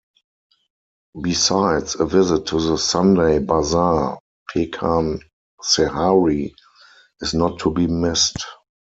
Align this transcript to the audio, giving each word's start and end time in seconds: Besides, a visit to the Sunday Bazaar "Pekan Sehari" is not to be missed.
Besides, 1.21 1.93
a 1.99 2.07
visit 2.07 2.47
to 2.47 2.59
the 2.59 2.75
Sunday 2.79 3.37
Bazaar 3.37 4.17
"Pekan 4.49 5.19
Sehari" 5.61 6.55
is 7.19 7.35
not 7.35 7.59
to 7.59 7.69
be 7.71 7.85
missed. 7.85 8.43